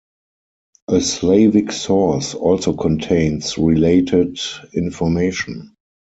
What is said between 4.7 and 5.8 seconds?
information.